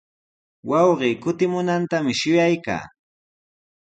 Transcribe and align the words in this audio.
Wawqii 0.69 1.19
kutimunantami 1.23 2.11
shuyaykaa. 2.19 2.83